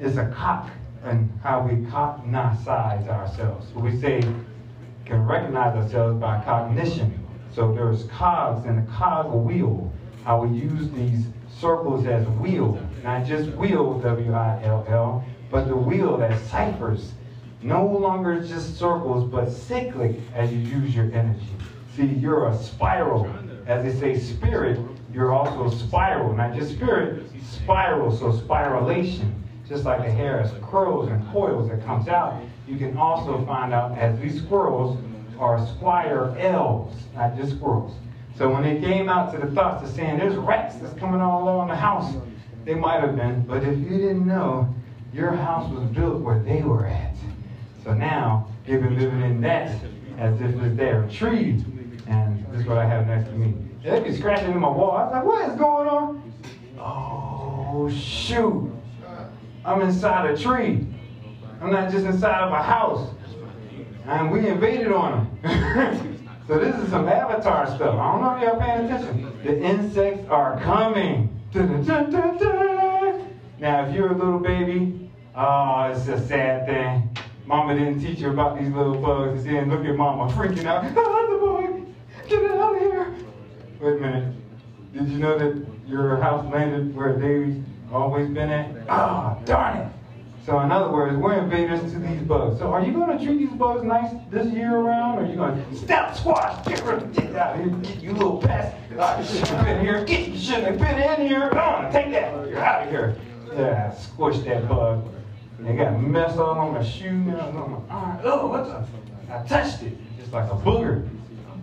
[0.00, 0.68] It's a cock
[1.04, 3.68] and how we cognize ourselves.
[3.72, 4.20] So we say
[5.04, 7.25] can recognize ourselves by cognition.
[7.52, 9.92] So there's cogs and the cog wheel.
[10.24, 11.26] I we use these
[11.60, 17.12] circles as wheel, not just wheel, W-I-L-L, but the wheel that ciphers.
[17.62, 21.48] No longer just circles, but cyclic as you use your energy.
[21.96, 23.32] See, you're a spiral.
[23.66, 24.78] As they say, spirit,
[25.12, 26.34] you're also a spiral.
[26.34, 28.16] Not just spirit, spiral.
[28.16, 29.42] So spiralation.
[29.68, 33.72] Just like the hair has curls and coils that comes out, you can also find
[33.72, 34.98] out as these squirrels
[35.38, 37.94] are squire elves, not just squirrels.
[38.36, 41.44] So when they came out to the thoughts of saying there's rats that's coming all
[41.44, 42.14] along the house,
[42.64, 44.74] they might have been, but if you didn't know,
[45.12, 47.16] your house was built where they were at.
[47.82, 49.70] So now you've been living in that
[50.18, 51.64] as if it's their tree.
[52.08, 53.54] And this is what I have next to me.
[53.82, 54.92] They be scratching in my wall.
[54.92, 56.32] I was like, what is going on?
[56.78, 58.72] Oh shoot.
[59.64, 60.86] I'm inside a tree.
[61.60, 63.10] I'm not just inside of a house.
[64.06, 66.18] And we invaded on them.
[66.46, 67.96] so this is some avatar stuff.
[67.98, 69.38] I don't know if y'all paying attention.
[69.42, 71.32] The insects are coming.
[73.58, 77.16] Now, if you're a little baby, oh, it's a sad thing.
[77.46, 79.46] Mama didn't teach you about these little bugs.
[79.46, 80.84] And then look at mama freaking out.
[80.96, 81.86] Ah, the bug!
[82.28, 83.14] Get it out of here!
[83.80, 84.34] Wait a minute.
[84.92, 88.76] Did you know that your house landed where they've always been at?
[88.90, 89.95] Ah, oh, darn it.
[90.46, 92.60] So in other words, we're invaders to these bugs.
[92.60, 95.18] So are you going to treat these bugs nice this year around?
[95.18, 98.00] Or are you going to step squash, get rid of get out of here, get
[98.00, 98.76] you little pest.
[98.88, 100.04] You shouldn't have been here.
[100.04, 101.50] Get you shouldn't have been in here.
[101.52, 102.48] Uh, take that.
[102.48, 103.16] You're out of here.
[103.54, 105.04] Yeah, squish that bug.
[105.58, 107.08] They got mess all on my shoe.
[107.08, 108.20] On my arm.
[108.22, 109.34] Oh, what the?
[109.34, 109.94] I touched it.
[110.16, 111.08] Just like a booger.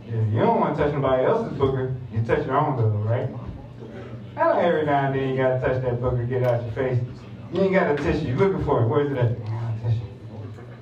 [0.05, 1.95] Yeah, you don't want to touch nobody else's booger.
[2.11, 3.29] You touch your own booger, right?
[4.61, 6.99] Every now and then you gotta touch that booger, get out your face.
[7.53, 8.29] You ain't got a tissue.
[8.29, 8.87] You looking for it.
[8.87, 9.37] Where's it at?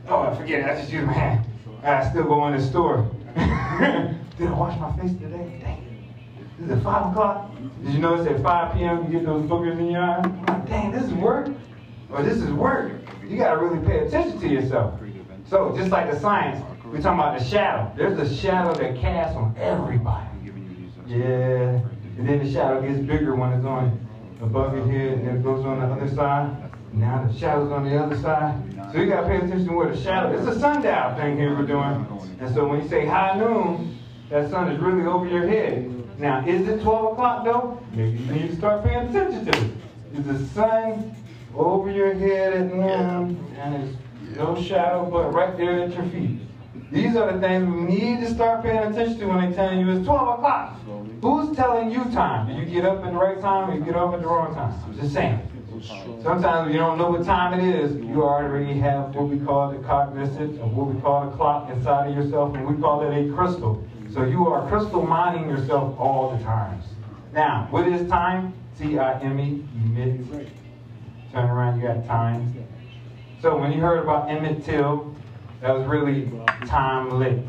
[0.07, 0.65] Oh, I forget it.
[0.67, 1.45] I just used my hand.
[1.83, 3.11] I still go in the store.
[3.35, 5.59] Did I wash my face today?
[5.61, 5.91] Dang.
[6.63, 7.51] Is it 5 o'clock?
[7.83, 9.03] Did you notice at 5 p.m.
[9.05, 10.21] you get those boogers in your eye?
[10.47, 11.49] Like, dang, this is work?
[12.09, 12.93] Or this is work.
[13.27, 14.99] You gotta really pay attention to yourself.
[15.49, 17.91] So, just like the science, we're talking about the shadow.
[17.97, 20.27] There's a shadow that casts on everybody.
[21.07, 21.81] Yeah.
[22.17, 24.07] And then the shadow gets bigger when it's on
[24.41, 26.71] above your head, and then it goes on the other side.
[26.93, 28.55] Now the shadow's on the other side.
[28.91, 30.37] So you gotta pay attention to where the shadow.
[30.37, 32.05] It's a sundial thing here we're doing.
[32.39, 33.97] And so when you say high noon,
[34.29, 35.89] that sun is really over your head.
[36.19, 37.81] Now, is it 12 o'clock though?
[37.93, 39.71] Maybe you need to start paying attention to it.
[40.19, 41.15] Is the sun
[41.55, 43.95] over your head at noon, and there's
[44.37, 46.39] no shadow but right there at your feet?
[46.91, 49.89] These are the things we need to start paying attention to when they tell you
[49.91, 50.77] it's 12 o'clock.
[51.21, 52.47] Who's telling you time?
[52.47, 54.53] Do you get up at the right time or you get up at the wrong
[54.53, 54.73] time?
[54.85, 55.39] I'm just saying.
[56.21, 59.79] Sometimes you don't know what time it is, you already have what we call the
[59.79, 63.33] cognizant, or what we call the clock inside of yourself, and we call it a
[63.33, 63.83] crystal.
[64.13, 66.85] So you are crystal mining yourself all the times.
[67.33, 68.53] Now, what is time?
[68.77, 70.27] T-I-M-E, emit.
[71.31, 72.53] Turn around, you got time.
[73.41, 75.15] So when you heard about Emmett Till,
[75.61, 76.31] that was really
[76.65, 77.39] time lit.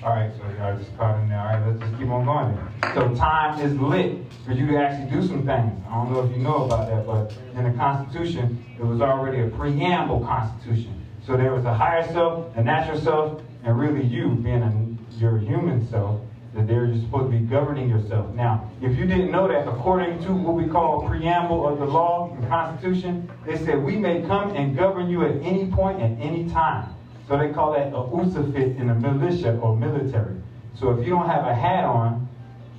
[0.00, 1.40] All right, so I just caught in there.
[1.40, 2.56] All right, let's just keep on going.
[2.94, 5.72] So time is lit for you to actually do some things.
[5.88, 9.40] I don't know if you know about that, but in the Constitution, it was already
[9.42, 11.04] a preamble Constitution.
[11.26, 15.36] So there was a higher self, a natural self, and really you being a, your
[15.36, 16.20] human self,
[16.58, 18.34] that they're supposed to be governing yourself.
[18.34, 22.34] Now, if you didn't know that, according to what we call preamble of the law
[22.34, 26.50] and Constitution, they said we may come and govern you at any point at any
[26.50, 26.92] time.
[27.28, 30.34] So they call that a usafit in the militia or military.
[30.74, 32.28] So if you don't have a hat on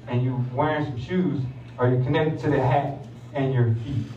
[0.07, 1.41] and you're wearing some shoes,
[1.77, 2.97] are you connected to the hat
[3.34, 4.07] and your feet?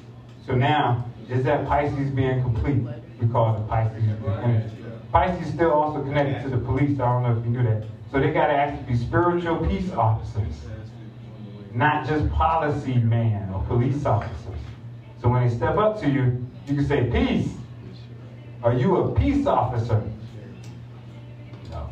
[0.45, 2.83] So now, is that Pisces being complete?
[3.21, 4.03] We call it Pisces
[4.43, 4.77] energy.
[5.13, 6.99] Pisces still also connected to the police.
[6.99, 7.87] I don't know if you knew that.
[8.13, 10.67] So they got to actually be spiritual peace officers,
[11.73, 14.61] not just policy man or police officers.
[15.23, 17.55] So when they step up to you, you can say, peace.
[18.63, 20.03] Are you a peace officer?
[21.71, 21.89] No.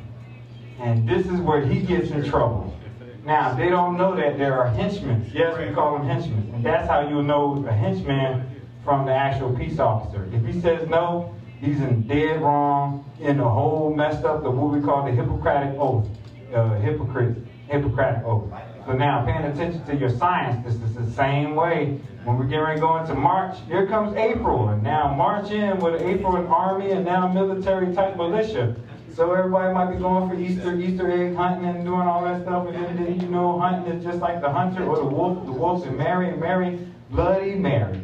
[0.79, 2.77] And this is where he gets in trouble.
[3.25, 5.31] Now, they don't know that there are henchmen.
[5.33, 6.53] Yes, we call them henchmen.
[6.55, 10.29] And that's how you'll know a henchman from the actual peace officer.
[10.33, 14.75] If he says no, he's in dead wrong, in the whole messed up, the what
[14.75, 16.07] we call the Hippocratic Oath.
[16.55, 17.37] Uh, hypocrite,
[17.69, 18.53] Hippocratic Oath.
[18.87, 22.01] So now, paying attention to your science, this is the same way.
[22.25, 24.71] When we're getting ready to go into March, here comes April.
[24.71, 28.75] And now March in with April and Army and now military type militia.
[29.15, 32.67] So everybody might be going for Easter, Easter egg hunting and doing all that stuff.
[32.69, 35.45] And then, you know hunting is just like the hunter or the wolf.
[35.47, 38.01] The wolves and Mary and Mary, Bloody Mary.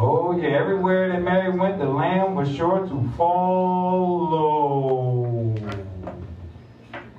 [0.00, 4.36] Oh yeah, everywhere that Mary went, the lamb was sure to follow.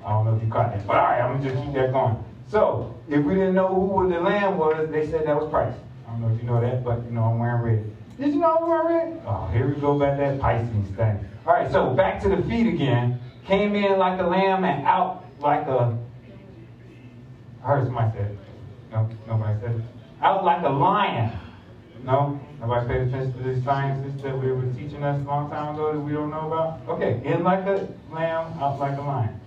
[0.02, 1.92] I don't know if you caught that, but all right, I'm gonna just keep that
[1.92, 2.24] going.
[2.48, 5.78] So, if we didn't know who the lamb was, they said that was Christ.
[6.08, 7.84] I don't know if you know that, but you know I'm wearing red.
[8.18, 9.22] Did you know I'm wearing red?
[9.26, 11.28] Oh, here we go back that Pisces thing.
[11.46, 13.20] All right, so back to the feet again.
[13.44, 15.98] Came in like a lamb and out like a.
[17.62, 18.38] I heard somebody say it.
[18.90, 19.82] No, nobody said it.
[20.22, 21.30] Out like a lion.
[22.04, 22.40] No?
[22.60, 25.92] Nobody paid attention to these sciences that we were teaching us a long time ago
[25.92, 26.80] that we don't know about?
[26.88, 29.40] Okay, in like a lamb, out like a lion.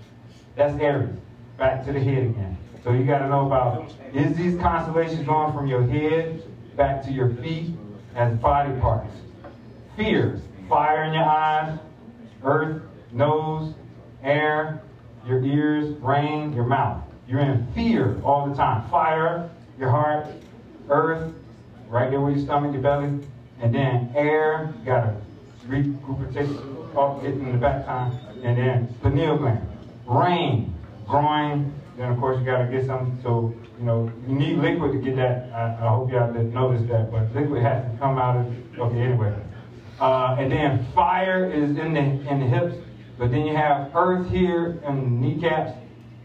[0.55, 1.15] That's Aries.
[1.57, 2.57] Back to the head again.
[2.83, 6.43] So you got to know about, is these constellations going from your head
[6.75, 7.71] back to your feet
[8.15, 9.15] as body parts?
[9.95, 11.79] Fear, fire in your eyes,
[12.43, 12.81] earth,
[13.11, 13.73] nose,
[14.23, 14.81] air,
[15.25, 17.01] your ears, rain, your mouth.
[17.27, 18.89] You're in fear all the time.
[18.89, 19.49] Fire,
[19.79, 20.27] your heart,
[20.89, 21.33] earth,
[21.87, 23.19] right there where your stomach, your belly,
[23.61, 25.15] and then air, you gotta
[25.67, 29.67] regurgitate off it in the back time, and then pineal gland.
[30.05, 30.73] Rain,
[31.07, 34.99] groin, then of course you gotta get some, so, you know, you need liquid to
[34.99, 38.37] get that, I, I hope y'all didn't notice that, but liquid has to come out
[38.37, 39.33] of, okay, anyway.
[39.99, 42.75] Uh, and then fire is in the, in the hips,
[43.17, 45.77] but then you have earth here and the kneecaps,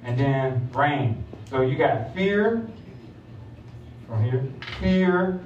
[0.04, 1.24] and then rain.
[1.50, 2.66] So you got fear,
[4.06, 4.48] from here,
[4.80, 5.44] fear,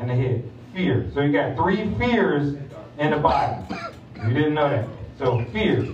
[0.00, 0.50] and the head.
[0.74, 1.10] Fear.
[1.14, 2.56] So you got three fears
[2.98, 3.62] in the body.
[4.26, 4.88] You didn't know that.
[5.18, 5.86] So fear.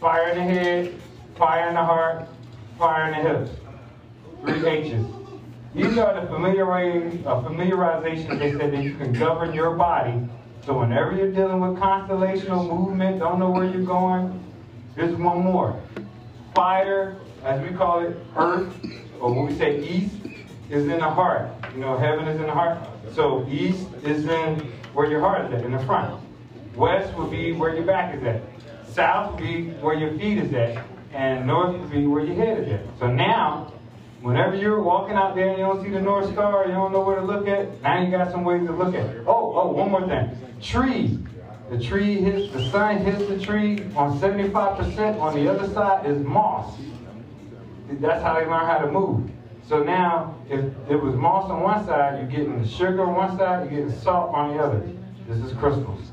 [0.00, 0.94] Fire in the head,
[1.36, 2.26] fire in the heart,
[2.78, 3.50] fire in the hips.
[4.42, 5.06] Three H's.
[5.74, 10.20] These are the familiarization, uh, familiarization they said that you can govern your body.
[10.66, 14.42] So whenever you're dealing with constellational movement, don't know where you're going,
[14.96, 15.80] there's one more.
[16.54, 18.74] Fire, as we call it, earth,
[19.20, 20.16] or when we say east,
[20.70, 21.50] is in the heart.
[21.74, 22.78] You know, heaven is in the heart.
[23.14, 24.60] So east is in
[24.94, 26.20] where your heart is at, in the front.
[26.74, 28.42] West would be where your back is at.
[28.88, 30.84] South would be where your feet is at.
[31.12, 32.98] And north would be where your head is at.
[32.98, 33.72] So now,
[34.20, 37.02] whenever you're walking out there and you don't see the North Star, you don't know
[37.02, 39.24] where to look at, now you got some ways to look at it.
[39.26, 40.30] Oh, oh, one more thing.
[40.62, 41.18] Trees.
[41.70, 46.18] The tree hits, the sun hits the tree on 75%, on the other side is
[46.18, 46.76] moss.
[47.92, 49.30] That's how they learn how to move.
[49.70, 53.38] So now, if it was moss on one side, you're getting the sugar on one
[53.38, 54.82] side, you're getting salt on the other.
[55.28, 56.10] This is crystals.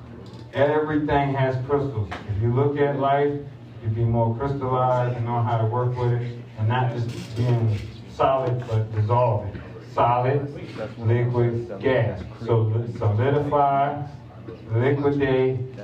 [0.53, 2.07] Everything has crystals.
[2.11, 3.33] If you look at life,
[3.81, 7.79] you'd be more crystallized and know how to work with it, and not just being
[8.13, 9.59] solid, but dissolving.
[9.91, 10.53] Solid,
[10.99, 12.21] liquid, gas.
[12.45, 14.05] So solidify,
[14.71, 15.75] liquidate,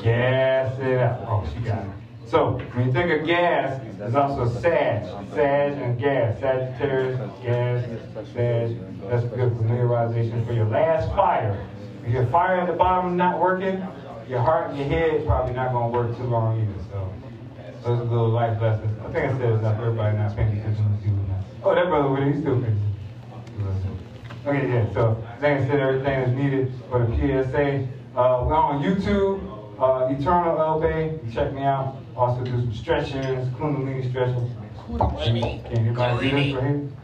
[0.00, 1.24] gas it out.
[1.26, 2.09] Oh, she got it.
[2.30, 5.04] So when you think of gas, there's also Sag,
[5.34, 7.84] Sag and gas, Sagittarius, gas,
[8.32, 8.78] Sag.
[9.08, 11.66] That's good familiarization for your last fire.
[12.06, 13.84] If your fire at the bottom is not working,
[14.28, 16.84] your heart and your head is probably not going to work too long either.
[16.92, 17.12] So
[17.82, 18.96] those are little life lessons.
[19.00, 19.80] I think I said enough.
[19.80, 21.18] Everybody not paying attention to you.
[21.64, 22.78] Oh, that brother with it, he's still paying
[24.46, 24.92] Okay, yeah.
[24.94, 27.88] So I think I said everything that's needed for the PSA.
[28.16, 29.42] Uh, we're on YouTube,
[29.80, 31.34] uh, Eternal LB.
[31.34, 31.99] Check me out.
[32.16, 34.56] Also do some stretchings, Kundalini stretching.
[34.76, 35.64] Kundalini.
[35.64, 36.96] Can anybody do this for him?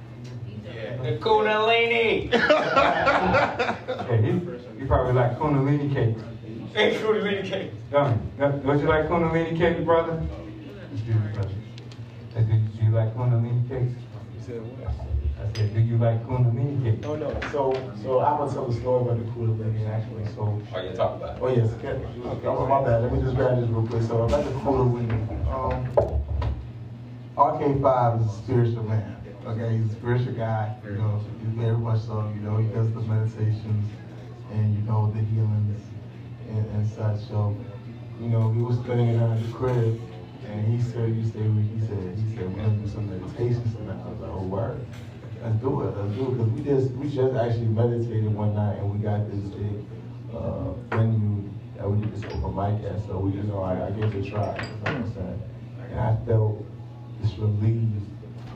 [0.65, 2.33] Yeah, the Kundalini.
[2.33, 6.17] yeah, he, he probably like Kundalini cake.
[6.75, 7.71] Hey, Kundalini cake.
[7.91, 10.23] Don't, don't you like Kundalini cake, brother?
[11.07, 11.13] Do
[12.85, 13.95] you like Kundalini cakes?
[15.57, 17.01] I said, do you like Kundalini cake?
[17.01, 17.33] No, no.
[17.51, 20.27] So, so I'm gonna tell the story about the Kundalini actually.
[20.35, 20.61] So.
[20.75, 21.43] Oh, you talk about it.
[21.43, 21.73] Oh yes.
[21.79, 21.97] Okay.
[21.97, 22.47] okay.
[22.47, 23.01] Oh, my bad.
[23.01, 24.03] Let me just grab this real quick.
[24.03, 25.17] So about the Kundalini.
[25.49, 26.21] Um,
[27.39, 29.17] Arcane Five is a spiritual man.
[29.47, 30.77] Okay, he's a spiritual guy.
[30.85, 31.25] You know,
[31.57, 32.31] very much so.
[32.35, 33.89] You know, he does the meditations
[34.53, 35.81] and you know the healings
[36.51, 37.29] and, and such.
[37.29, 37.57] So,
[38.21, 40.03] you know, we was spending it at the crib,
[40.51, 44.05] and he said, "You say he said he said we're gonna do some meditations tonight."
[44.05, 44.85] I was like, "Oh, word."
[45.43, 45.97] Let's do it.
[45.97, 46.39] Let's do it.
[46.39, 49.85] Because we just we just actually meditated one night and we got this big
[50.35, 52.99] uh, venue that we did this open mic at.
[53.07, 54.57] So we, you know, I, I gave it a try.
[54.57, 55.43] You know what I'm saying?
[55.91, 56.65] And I felt
[57.21, 57.89] this relief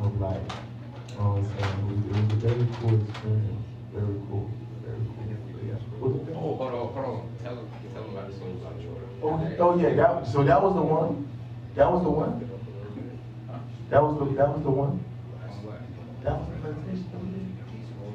[0.00, 1.80] of like, you know what I'm saying?
[1.90, 3.64] It was, a very cool experience.
[3.92, 4.50] Very cool.
[4.82, 5.60] Very cool.
[5.66, 5.76] Yeah.
[6.00, 7.28] Oh, hold on, hold on.
[7.42, 8.80] Tell them, tell them about this soul about
[9.22, 9.94] Oh, oh yeah.
[9.94, 11.28] That, so that was the one.
[11.76, 12.48] That was the one.
[13.90, 15.04] That was the that was the one.
[16.22, 17.56] That was the meditation.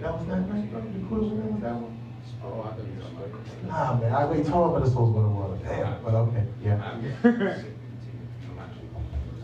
[0.01, 0.72] That was that night.
[0.72, 1.97] The cruise was that one.
[2.43, 4.14] Oh, I you were talking Nah, man.
[4.14, 5.58] I already told him the souls by the water.
[5.64, 6.03] Damn.
[6.03, 6.43] But okay.
[6.64, 7.62] Yeah.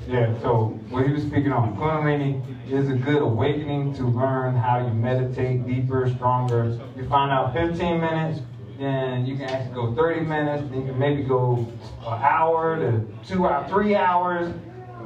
[0.08, 4.80] Yeah, so what he was speaking on, Kundalini is a good awakening to learn how
[4.80, 6.80] you meditate deeper, stronger.
[6.98, 8.42] You find out 15 minutes,
[8.80, 13.08] then you can actually go 30 minutes, then you can maybe go an hour to
[13.28, 14.52] two hours, three hours.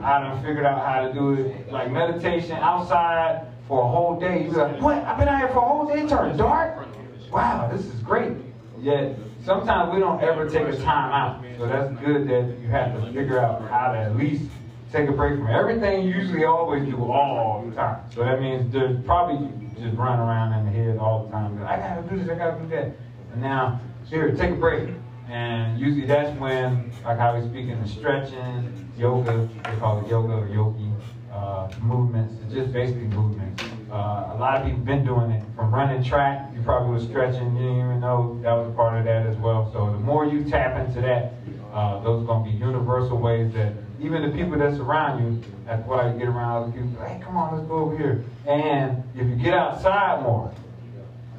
[0.06, 4.43] I done figured out how to do it like meditation outside for a whole day.
[4.43, 4.99] You be like, what?
[4.99, 6.88] I've been out here for a whole day, it turned dark?
[7.32, 8.38] Wow, this is great.
[8.80, 11.43] Yet sometimes we don't ever take a time out.
[11.58, 14.43] So that's good that you have to figure out how to at least
[14.91, 18.03] take a break from everything you usually always do all the time.
[18.14, 19.49] So that means there's probably
[19.82, 21.58] just running around in the head all the time.
[21.66, 22.95] I gotta do this, I gotta do that.
[23.34, 24.88] And now, here, take a break.
[25.28, 30.08] And usually that's when, like how we speak in the stretching, yoga, they call it
[30.08, 30.92] yoga or yogi,
[31.32, 32.36] uh, movements.
[32.44, 33.64] It's just basically movements.
[33.92, 36.52] Uh, a lot of people been doing it from running track.
[36.54, 37.56] You probably was stretching.
[37.56, 39.72] You didn't even know that was part of that as well.
[39.74, 41.34] So the more you tap into that,
[41.74, 45.52] uh, those are going to be universal ways that even the people that surround you,
[45.66, 47.04] that's why you get around other people.
[47.04, 48.24] Hey, come on, let's go over here.
[48.46, 50.54] And if you get outside more,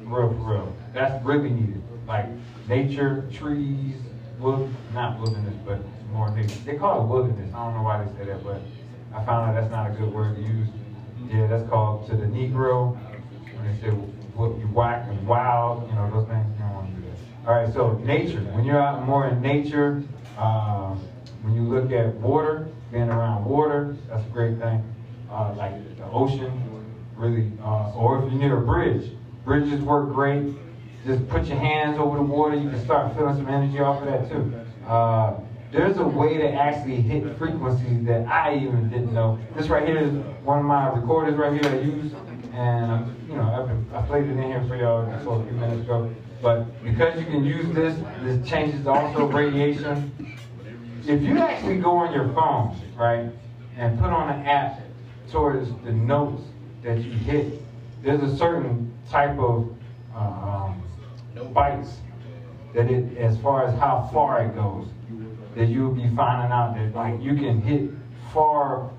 [0.01, 1.81] real for real, that's really needed.
[2.07, 2.27] Like
[2.67, 3.97] nature, trees,
[4.39, 5.79] wood, not wilderness, but
[6.11, 6.57] more nature.
[6.65, 7.53] They call it wilderness.
[7.53, 8.61] I don't know why they say that, but
[9.13, 10.69] I found out that's not a good word to use.
[11.29, 12.97] Yeah, that's called to the Negro.
[13.53, 16.95] When they say what you whack and wild, you know, those things, you don't want
[16.95, 17.49] to do that.
[17.49, 18.39] All right, so nature.
[18.53, 20.03] When you're out more in nature,
[20.37, 20.95] uh,
[21.41, 24.81] when you look at water, being around water, that's a great thing.
[25.29, 26.85] Uh, like the ocean,
[27.17, 29.11] really, uh, or if you're near a bridge,
[29.43, 30.53] bridges work great.
[31.07, 32.55] Just put your hands over the water.
[32.55, 34.53] You can start feeling some energy off of that too.
[34.85, 35.39] Uh,
[35.71, 39.39] there's a way to actually hit frequencies that I even didn't know.
[39.55, 40.11] This right here is
[40.43, 42.13] one of my recorders right here I use,
[42.53, 45.53] and um, you know I've been, I played it in here for y'all a few
[45.53, 46.13] minutes ago.
[46.41, 50.37] But because you can use this, this changes also radiation.
[51.07, 53.31] If you actually go on your phone, right,
[53.77, 54.81] and put on an app
[55.31, 56.43] towards the notes
[56.83, 57.61] that you hit,
[58.03, 59.73] there's a certain type of
[60.13, 60.83] uh, um,
[61.53, 61.97] bites
[62.73, 64.87] that it, as far as how far it goes,
[65.55, 67.89] that you'll be finding out that like you can hit
[68.33, 68.91] far,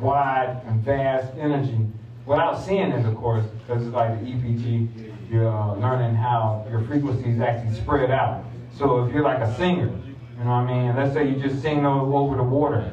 [0.00, 1.86] wide, and vast energy
[2.26, 5.12] without seeing it, of course, because it's like the EPG.
[5.30, 8.44] You're uh, learning how your frequencies actually spread out.
[8.78, 10.96] So if you're like a singer, you know what I mean?
[10.96, 12.92] Let's say you just sing over the water.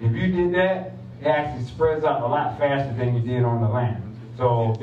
[0.00, 3.62] If you did that, it actually spreads out a lot faster than you did on
[3.62, 4.02] the land.
[4.36, 4.74] So